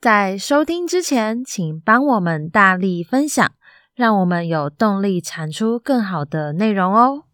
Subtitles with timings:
[0.00, 3.52] 在收听之前，请帮我们大力分享，
[3.94, 7.24] 让我们有动力产出更好的内容哦。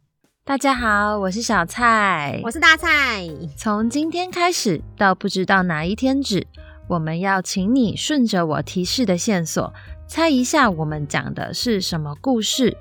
[0.45, 3.25] 大家好，我是小蔡，我是大蔡。
[3.57, 6.45] 从今天开始到不知道哪一天止，
[6.89, 9.73] 我们要请你顺着我提示的线索，
[10.09, 12.77] 猜一下我们讲的是什么故事。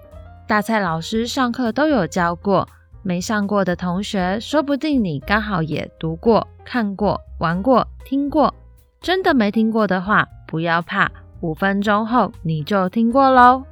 [0.48, 2.68] 大蔡老师上课都有教过，
[3.04, 8.52] 没上过的同学，说不定你刚好也读过、看过、玩过、听过。
[9.02, 11.11] 真的没听过的话，不要怕，
[11.41, 13.64] 五分钟后你就听过喽。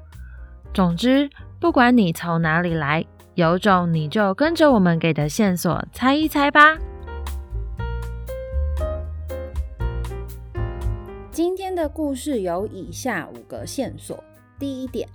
[0.73, 1.29] 总之，
[1.59, 6.77] 不管你从哪里来，有种你就跟着我们给的线索猜一猜吧。
[11.31, 14.23] 今天的故事有以下五个线索：
[14.59, 15.09] 第一点，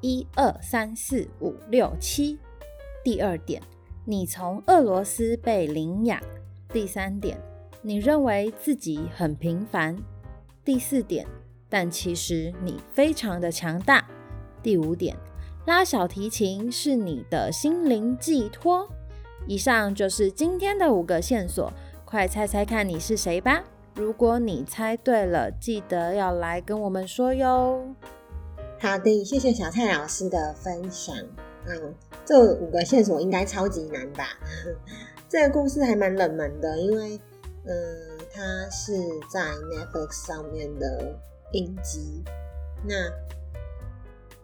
[0.00, 2.38] 一二三四五六七；
[3.04, 3.60] 第二点，
[4.06, 6.18] 你从俄罗斯被领养；
[6.72, 7.38] 第三点。
[7.84, 9.96] 你认为自己很平凡。
[10.64, 11.26] 第四点，
[11.68, 14.06] 但其实你非常的强大。
[14.62, 15.16] 第五点，
[15.66, 18.88] 拉小提琴是你的心灵寄托。
[19.48, 21.72] 以上就是今天的五个线索，
[22.04, 23.64] 快猜猜看你是谁吧！
[23.96, 27.96] 如果你猜对了，记得要来跟我们说哟。
[28.78, 31.16] 好的，谢谢小蔡老师的分享。
[31.66, 31.92] 嗯，
[32.24, 34.28] 这五个线索应该超级难吧？
[35.28, 37.20] 这个故事还蛮冷门的，因为。
[37.64, 38.92] 嗯，它是
[39.30, 41.14] 在 Netflix 上面的
[41.52, 42.24] 影集。
[42.84, 42.94] 那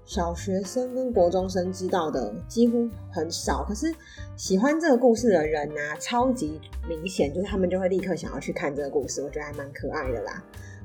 [0.05, 3.95] 小学生跟国中生知道的几乎很少，可是
[4.37, 9.21] 喜欢这个故事的人呢、超级明显，就是他们就会立刻想要去看这个故事。
[9.23, 10.43] 我觉得还蛮可爱的啦。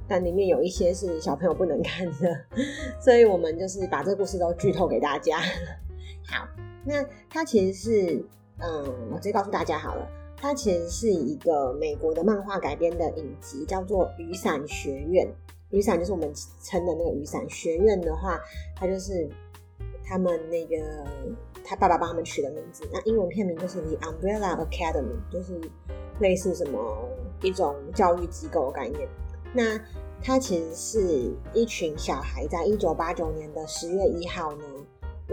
[0.07, 2.35] 但里面有一些是小朋友不能看的，
[2.99, 5.39] 所以我们就是把这个故事都剧透给大家。
[6.27, 6.47] 好，
[6.83, 8.25] 那它其实是，
[8.57, 10.22] 嗯，我直接告诉大家好了。
[10.43, 15.25] 它其实是一个美国的漫画改编的影集，叫做《雨伞学院》。
[15.69, 16.29] 雨伞就是我们
[16.61, 18.37] 称的那个雨伞学院的话，
[18.75, 19.29] 它就是
[20.03, 20.75] 他们那个
[21.63, 22.83] 他爸爸帮他们取的名字。
[22.91, 25.61] 那英文片名就是 The Umbrella Academy，就是
[26.19, 27.07] 类似什么
[27.41, 29.07] 一种教育机构的概念。
[29.53, 29.79] 那
[30.21, 34.65] 它其实是一群小孩，在一九八九年的十月一号呢。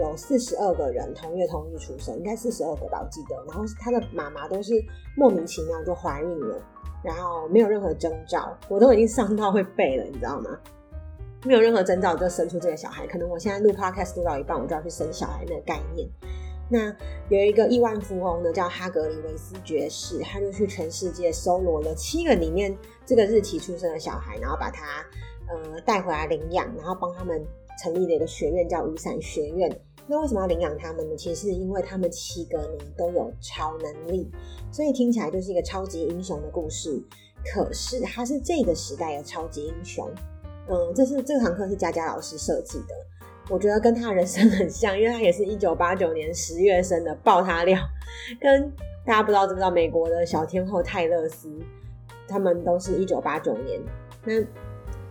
[0.01, 3.35] 有四十二个人同月同日出生，应该四十二个吧，我记得。
[3.47, 4.73] 然后他的妈妈都是
[5.15, 6.59] 莫名其妙就怀孕了，
[7.03, 10.49] 然后没有任何征兆，我都已经上到会背了，你知道吗？
[11.45, 13.05] 没有任何征兆就生出这个小孩。
[13.05, 16.07] 可能我现在录 podcast 录到一半，我就要去生小孩那个概念。
[16.69, 16.95] 那
[17.29, 22.75] 有一个亿万富翁呢，叫哈格里维斯爵士，他就去全世界搜罗了七个里面
[23.05, 25.05] 这个日期出生的小孩，然后把他
[25.49, 27.39] 呃带回来领养，然后帮他们。
[27.81, 29.67] 成立了一个学院，叫雨伞学院。
[30.07, 31.15] 那为什么要领养他们呢？
[31.15, 34.29] 其实是因为他们七个呢都有超能力，
[34.71, 37.01] 所以听起来就是一个超级英雄的故事。
[37.43, 40.09] 可是他是这个时代的超级英雄。
[40.67, 42.95] 嗯，这是这堂课是佳佳老师设计的，
[43.49, 47.79] 我觉得跟他人生很像，因为他也是一九八九年十月生的，爆他料。
[48.39, 48.71] 跟
[49.05, 51.49] 大家不知道知不知道，美国的小天后泰勒斯，
[52.27, 53.81] 他们都是一九八九年。
[54.23, 54.33] 那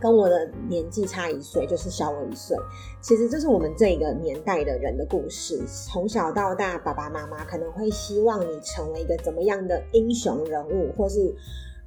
[0.00, 2.56] 跟我的年纪差一岁，就是小我一岁。
[3.02, 5.62] 其实这是我们这个年代的人的故事。
[5.66, 11.34] 从小到大，爸爸妈妈可能会希望你成为一个怎么样的英雄人物，或是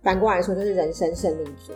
[0.03, 1.73] 反过来说，就是人生胜利组。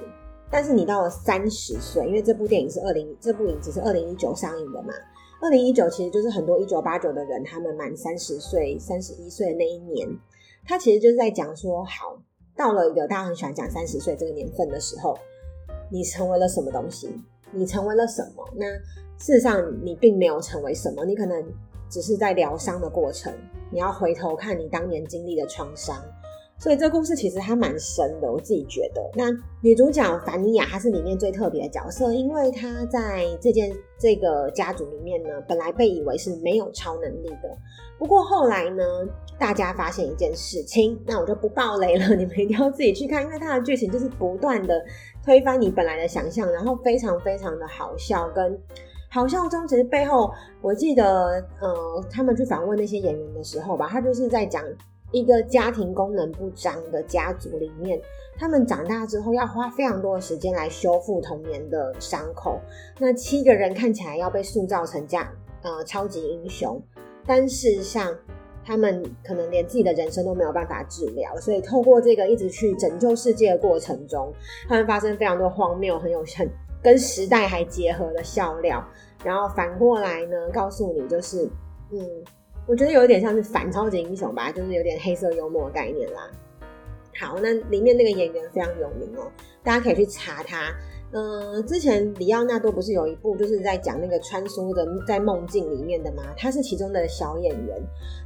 [0.52, 4.94] 但是你到了三十岁，因为这部电影是二零，这部影集是二零一九上映的嘛。
[5.42, 10.08] 二零一九其实就是很多一九八九的人，他们满三十岁、三十一岁的那一年，
[10.66, 12.22] 他其实就是在讲说，好，
[12.56, 15.18] 到了一个大家很喜欢讲三十岁这个年份的时候。
[15.90, 17.10] 你成为了什么东西？
[17.52, 18.48] 你成为了什么？
[18.56, 18.66] 那
[19.18, 21.44] 事实上，你并没有成为什么，你可能
[21.90, 23.34] 只是在疗伤的过程。
[23.72, 25.96] 你要回头看你当年经历的创伤。
[26.60, 29.02] 所以这故事其实还蛮深的，我自己觉得。
[29.14, 29.26] 那
[29.62, 37.58] 女主角凡妮亚，她是里面最特别的角色，因为她在这件这个家族里面呢，本来被以为是没有超能力的。
[38.00, 38.84] 不过后来呢，
[39.38, 44.84] 大家发现一件事情，那我就不爆雷了，你们一定要自己去看，因为它的剧情就是不断的
[45.24, 48.60] 推翻你本来的想象，然后非常非常的好笑，跟
[49.12, 50.32] 好笑中其实背后，
[50.62, 54.64] 我记得，呃，他们去访问那些演员的时候吧，他就是在讲。
[55.12, 58.00] 一个家庭功能不彰的家族里面，
[58.38, 62.60] 他们长大之后要花非常多的时间来修复童年的伤口。
[63.00, 65.28] 那七个人看起来要被塑造成这样，
[65.62, 66.82] 呃，超级英雄，
[67.26, 68.14] 但事实上，
[68.66, 71.34] 他们可能连自己的人生都没有办法治疗。
[71.38, 74.34] 所以，透过这个一直去拯救世界的过程中，
[74.68, 76.50] 他们发生非常多荒谬、很有很
[76.84, 78.86] 跟时代还结合的笑料。
[79.24, 81.50] 然后反过来呢，告诉你就是，
[81.92, 82.00] 嗯。
[82.68, 86.30] 我觉得有点像是反超级英雄吧，就是有点黑色幽默的概念啦。
[87.20, 89.32] 好，那里面那个演员非常有名哦，
[89.64, 90.72] 大家可以去查他。
[91.14, 96.22] 嗯、之前李奥纳多不是有一部就是在讲那个穿梭的在梦境里面的吗？
[96.38, 97.82] 他是其中的小演员。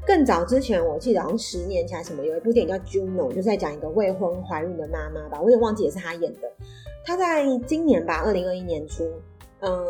[0.06, 6.52] 更早之前，我记得好像十年前什么有一部电影叫《Juno》，就是在讲一个未婚怀孕的妈妈吧，我有点忘记也是他演的。
[7.06, 9.08] 他在今年吧，二零二一年初，
[9.60, 9.86] 嗯、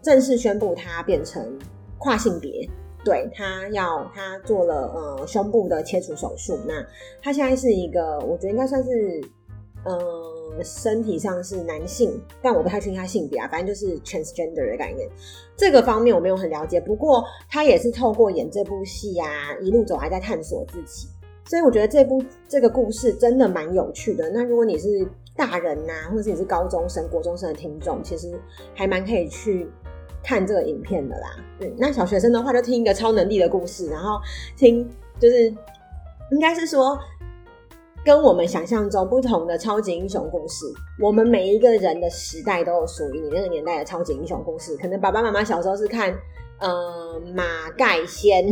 [0.00, 1.58] 正式宣布他变成
[1.98, 2.68] 跨性别，
[3.06, 6.58] 对，他要他做了呃胸部的切除手术。
[6.66, 6.84] 那
[7.22, 8.90] 他现在是一个，我觉得应该算是。
[9.84, 10.02] 呃
[10.64, 15.08] 身体上是男性，但我不太确定他性别啊，反正就是 transgender 的概念。
[15.56, 19.28] 这个方面我没有很了解，不过他也是透过演这部戏啊，
[19.60, 21.06] 一路走来在探索自己。
[21.44, 24.28] 所以我觉得这部这个故事真的蛮有趣的。
[24.30, 25.06] 那如果你是
[25.36, 28.32] 大人呐、啊，或者是你是高中生、国中生的听众，其实
[28.74, 29.68] 还蛮可以去
[30.26, 31.28] 看这个影片的啦。
[31.60, 34.20] 嗯，那小学生的话就听一个超能力的故事，然后
[34.56, 34.86] 听
[35.20, 35.44] 就是
[36.32, 36.98] 应该是说。
[38.04, 40.64] 跟我们想象中不同的超级英雄故事，
[41.02, 44.76] 我们每一个人的时代都有属于你那个年代的超级英雄故事。
[44.76, 46.16] 可能爸爸妈妈小时候是看，
[46.60, 48.48] 呃，马盖先，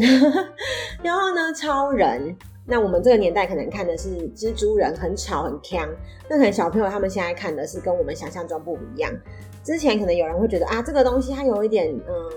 [1.04, 2.36] 然后呢，超人。
[2.66, 5.88] 那我们这个年代可能看的是蜘蛛人，很吵很锵。
[6.28, 9.12] 那可能小朋友他们现在看的是跟我们想象中不一样。
[9.62, 12.30] 之前可能有人会觉得啊，这个东西它有一点，嗯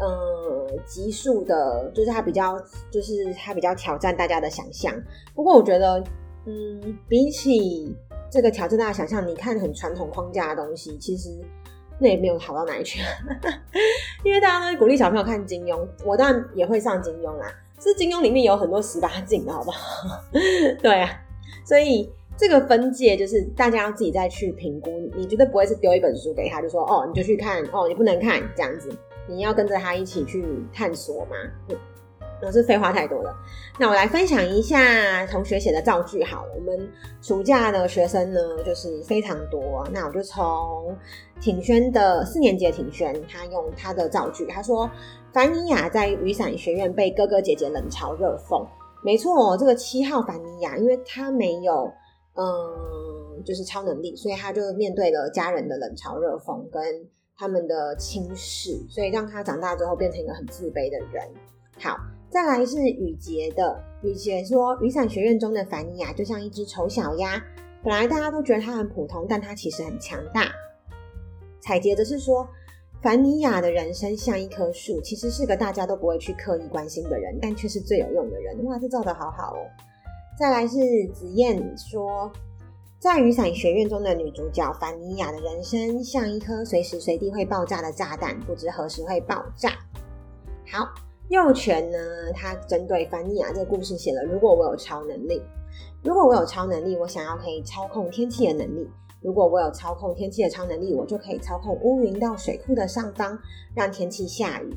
[0.00, 2.60] 嗯，急速的，就是它比较，
[2.90, 4.94] 就是它比较挑战大家的想象。
[5.34, 6.02] 不过我觉得。
[6.50, 7.94] 嗯，比起
[8.30, 11.28] 这个挑战大家想象，你看很传统框架的东西，其实
[11.98, 13.00] 那也没有好到哪里去。
[14.24, 17.52] 因为大家都鼓励小朋友看金庸，我当然也会上金庸啦。
[17.80, 20.20] 是金庸里面有很多十八禁的，好不好？
[20.82, 21.10] 对啊，
[21.64, 24.90] 所以这个分界就是大家要自己再去评估。
[25.16, 28.90] 你绝对不会是丢一本书给他，就说哦，你就去看哦，你不能看这样子，
[29.28, 31.36] 你要跟着他一起去探索嘛。
[31.68, 31.76] 嗯
[32.40, 33.34] 我是废话太多了，
[33.80, 36.52] 那我来分享一下同学写的造句好了。
[36.54, 36.88] 我们
[37.20, 39.84] 暑假的学生呢，就是非常多。
[39.92, 40.96] 那我就从
[41.40, 44.88] 挺轩的四年级的挺轩，他用他的造句，他说
[45.32, 48.66] ：“凡妮亚在雨伞学院被哥哥姐姐冷嘲热讽。”
[49.04, 51.92] 没错，这个七号凡妮亚，因为他没有
[52.34, 56.82] 嗯，就是超能力，所以他就面对了家人的冷嘲热讽跟
[57.36, 61.28] 他们的轻视，所以让他长大之后变成一个很自卑的人。
[61.80, 61.96] 好。
[62.30, 67.42] 再来是雨洁的，雨洁说，雨伞学院中的凡妮亚就像一只丑小鸭，
[67.82, 70.42] 本来大家都觉得她很普通，但她其实很强大。
[71.58, 72.46] 彩洁则是说，
[73.00, 78.64] 凡尼亚的人生像一棵树，其实是个大家都不会去刻意关心的人，但却是最有用的人。
[78.64, 79.58] 哇，这造得好好哦。
[80.38, 80.76] 再来是
[81.14, 82.30] 紫燕说，
[82.98, 89.70] 在雨伞学院中的女主角凡妮亚的人生像一颗随时随地会爆炸的炸弹，不知何时会爆炸。
[90.70, 90.88] 好。
[91.28, 91.98] 右权呢，
[92.34, 95.42] 他针对凡尼亚这个故事写了：如果我有超能力，
[96.02, 98.88] 如果我有超能力，我想要可以操控天气的能力；
[99.20, 103.36] 如果我有操控天气的超能力，我就可以操控乌云到水库的上方，
[103.74, 104.72] 让天气下雨，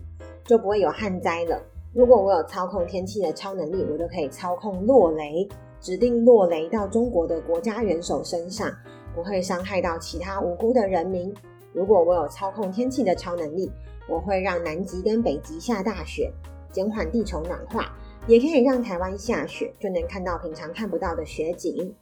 [0.45, 1.61] 就不会有旱灾了。
[1.93, 5.47] 如果我有操控天气的超能力，我就可以操控落雷，
[5.79, 8.71] 指定落雷到中国的国家元首身上，
[9.13, 11.31] 不会伤害到其他无辜的人民。
[11.71, 13.71] 如果我有操控天气的超能力，
[14.09, 16.33] 我会让南极跟北极下大雪，
[16.71, 17.93] 减缓地球暖化，
[18.25, 21.93] 也可以让台湾下雪，就能看到平常看不到的雪景。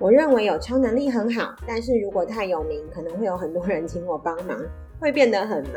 [0.00, 4.58] 我认为有超能力很好，但是如果太有名，可能会有很多人请我帮忙，
[4.98, 5.74] 会变得很忙，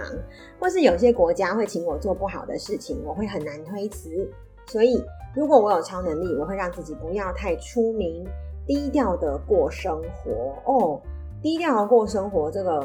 [0.58, 4.26] 或是有些国家会请我做不好的事情，我会很难推辞。
[4.66, 5.04] 所以，
[5.36, 8.26] 如果我有超能力，我会让自己不要太出名，
[8.66, 10.56] 低调的过生活。
[10.66, 11.02] 哦，
[11.42, 12.82] 低调的过生活，这个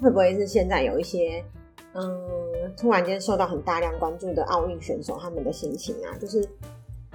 [0.00, 1.44] 会不会是现在有一些？
[1.92, 6.40] 嗯，突然间受到很大量关注的奥运选手，他们的心情啊，就是，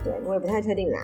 [0.05, 0.99] 对，我也不太确定啦，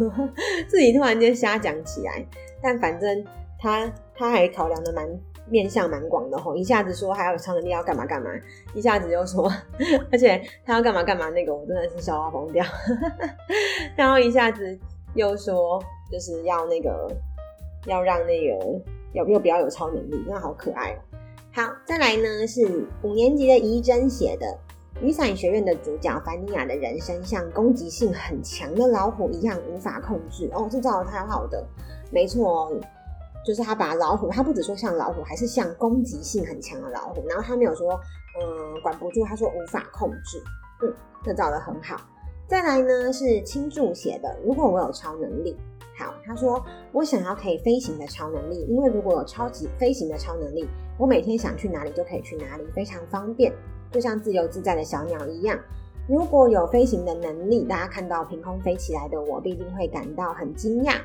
[0.66, 2.26] 自己突然间瞎讲起来，
[2.62, 3.24] 但反正
[3.58, 5.06] 他他还考量的蛮
[5.50, 8.30] 面向蛮广的吼，一下子说还有超能力要干嘛干嘛，
[8.74, 9.52] 一下子又说，
[10.10, 12.64] 而且他要干嘛干嘛那个，我真的是笑到疯掉，
[13.94, 14.78] 然后一下子
[15.14, 15.78] 又说
[16.10, 17.14] 就是要那个
[17.86, 20.98] 要让那个要又不要有超能力，那好可爱喔。
[21.54, 24.46] 好，再来呢是五年级的怡珍写的
[25.00, 31.64] 《雨伞学院的主角凡妮亚的人生像攻击性很强的老虎一样无法控制》哦，这造的太好的，
[32.12, 32.80] 没错哦，
[33.44, 37.98] 就是他把老虎，他不只说像老虎，还是像攻击性很强的老虎，然后他没有说
[38.40, 40.40] 嗯管不住，他说无法控制，
[40.82, 40.94] 嗯，
[41.24, 41.96] 这造的很好。
[42.46, 45.56] 再来呢是青柱写的，如果我有超能力。
[45.98, 50.68] 好，他说我想要可以飞行的超能力，因为如果有超级飞行的超能力，
[50.98, 53.52] 我每天想去哪里就可以去哪里，非常方便，
[53.92, 55.58] 就像自由自在的小鸟一样。
[56.08, 60.96] 如果有飞行的能力，大家看到凭空飞起来的我，必定会感到很惊讶，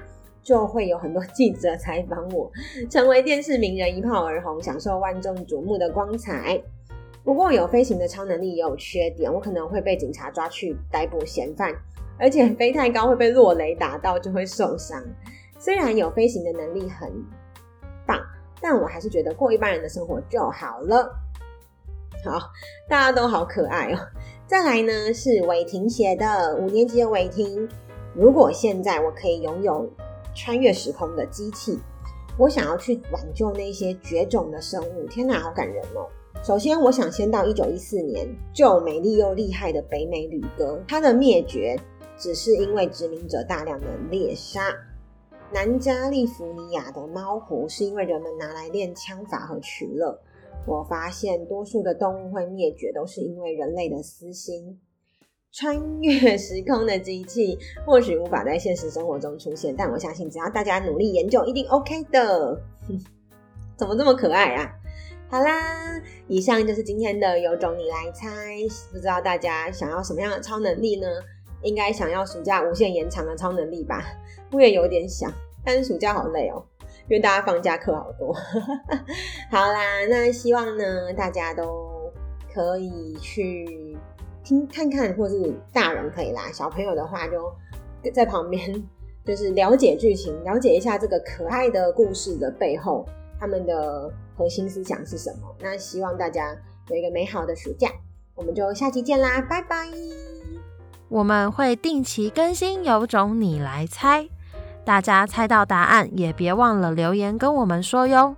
[0.42, 2.52] 就会有很多记者 采访我，
[2.90, 6.60] 成为电视名人，一炮而红，享受万众瞩目的光彩。
[7.24, 11.72] 不过，有飞行的超能力也有缺点，我可能会被警察抓去逮捕嫌犯，
[12.18, 15.04] 而且飞太高会被落雷打到，就会受伤。
[15.60, 17.12] 虽然有飞行的能力很
[18.06, 18.20] 棒，
[18.62, 21.14] 但我还是觉得过一般人的生活就好了。
[22.28, 22.52] 好，
[22.90, 24.00] 大家都好可爱哦。
[24.46, 27.68] 再来呢，是伟霆写的，五年级的伟霆。
[28.14, 29.90] 如果现在我可以拥有
[30.36, 31.80] 穿越时空的机器，
[32.38, 35.06] 我想要去挽救那些绝种的生物。
[35.08, 36.08] 天哪，好感人哦！
[36.44, 41.80] 首先，我想先到一九一四年救美丽又厉害的北美旅鸽，它的灭绝
[42.18, 44.74] 只是因为殖民者大量的猎杀。
[45.52, 50.20] 南加利福尼亚的猫湖是因为人们拿来练枪法和取乐。
[50.66, 54.80] 我发现多数的动物会灭绝，都是因为人类的私心。
[55.54, 62.62] 穿越时空的机器或许无法在现实生活中出现，但我相信只要大家努力研究，一定 OK 的。
[63.78, 64.72] 怎么这么可爱啊？
[65.30, 68.28] 好啦，以上就是今天的有种你来猜。
[68.92, 71.08] 不知道大家想要什么样的超能力呢？
[71.64, 74.04] 应该想要暑假无限延长的超能力吧？
[74.52, 75.32] 我也有点想，
[75.66, 76.64] 但是暑假好累哦。
[77.10, 78.34] 因为大家放假课好多，
[79.50, 82.12] 好啦，那希望呢大家都
[82.54, 83.98] 可以去
[84.44, 87.50] 听看看，或是大人可以啦，小朋友的话就
[88.14, 88.84] 在旁边，
[89.26, 93.06] 就是了解剧情，了解一下这个可爱的故事的背后，
[93.40, 95.56] 他们的核心思想是什么。
[95.62, 96.56] 那希望大家
[96.90, 97.90] 有一个美好的暑假，
[98.36, 99.88] 我们就下期见啦，拜拜！
[101.10, 104.28] 我们会定期更新，有种你来猜。
[104.88, 108.38] 大家猜到答案，也别忘了留言跟我们说哟。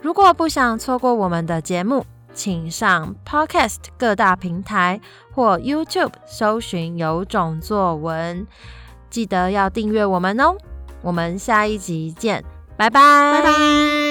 [0.00, 4.98] 如果不想错过我们的节目，请上 Podcast 各大平台
[5.34, 8.46] 或 YouTube 搜寻“有种作文”，
[9.10, 10.56] 记得要订阅我们哦。
[11.02, 12.42] 我们下一集见，
[12.78, 14.05] 拜拜，拜拜。